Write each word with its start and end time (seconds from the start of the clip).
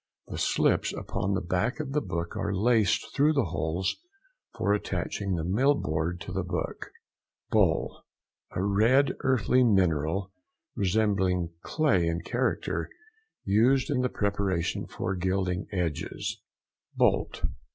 The 0.29 0.39
slips 0.39 0.91
upon 0.93 1.35
the 1.35 1.41
back 1.43 1.79
of 1.79 1.91
the 1.91 2.01
book 2.01 2.35
are 2.35 2.55
laced 2.55 3.13
through 3.15 3.33
the 3.33 3.45
holes 3.51 3.97
for 4.57 4.73
attaching 4.73 5.35
the 5.35 5.43
mill 5.43 5.75
board 5.75 6.19
to 6.21 6.31
the 6.31 6.41
book. 6.43 6.89
BOLE.—A 7.51 8.63
red 8.63 9.15
earthy 9.19 9.63
mineral, 9.63 10.31
resembling 10.75 11.51
clay 11.61 12.07
in 12.07 12.21
character, 12.23 12.89
used 13.43 13.91
in 13.91 14.01
the 14.01 14.09
preparation 14.09 14.87
for 14.87 15.13
gilding 15.15 15.67
edges. 15.71 16.41
BOLT. 16.95 17.43